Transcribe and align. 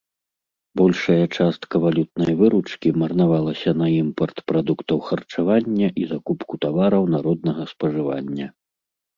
Большая 0.79 1.25
частка 1.39 1.75
валютнай 1.83 2.33
выручкі 2.39 2.93
марнавалася 3.03 3.69
на 3.83 3.87
імпарт 3.99 4.37
прадуктаў 4.53 4.97
харчавання 5.11 5.87
і 6.05 6.11
закупку 6.15 6.53
тавараў 6.67 7.03
народнага 7.19 7.63
спажывання. 7.75 8.47